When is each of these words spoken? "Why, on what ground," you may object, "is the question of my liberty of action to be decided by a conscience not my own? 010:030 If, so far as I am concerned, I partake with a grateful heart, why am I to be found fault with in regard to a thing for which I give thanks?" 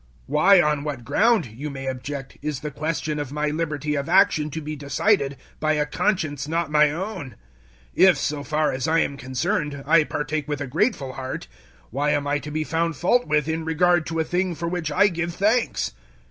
"Why, 0.25 0.59
on 0.59 0.83
what 0.83 1.05
ground," 1.05 1.45
you 1.45 1.69
may 1.69 1.85
object, 1.85 2.35
"is 2.41 2.61
the 2.61 2.71
question 2.71 3.19
of 3.19 3.31
my 3.31 3.49
liberty 3.49 3.93
of 3.93 4.09
action 4.09 4.49
to 4.49 4.59
be 4.59 4.75
decided 4.75 5.37
by 5.59 5.73
a 5.73 5.85
conscience 5.85 6.47
not 6.47 6.71
my 6.71 6.89
own? 6.89 7.35
010:030 7.95 8.03
If, 8.07 8.17
so 8.17 8.43
far 8.43 8.71
as 8.71 8.87
I 8.87 8.97
am 9.01 9.15
concerned, 9.15 9.83
I 9.85 10.03
partake 10.03 10.47
with 10.47 10.59
a 10.59 10.65
grateful 10.65 11.13
heart, 11.13 11.47
why 11.91 12.09
am 12.13 12.25
I 12.25 12.39
to 12.39 12.49
be 12.49 12.63
found 12.63 12.95
fault 12.95 13.27
with 13.27 13.47
in 13.47 13.63
regard 13.63 14.07
to 14.07 14.19
a 14.19 14.23
thing 14.23 14.55
for 14.55 14.67
which 14.67 14.91
I 14.91 15.05
give 15.07 15.35
thanks?" 15.35 15.93